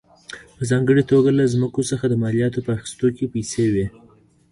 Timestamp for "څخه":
1.91-2.05